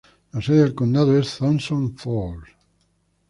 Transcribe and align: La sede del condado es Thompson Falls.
La 0.31 0.41
sede 0.41 0.61
del 0.63 0.73
condado 0.73 1.15
es 1.15 1.37
Thompson 1.37 1.95
Falls. 1.95 2.49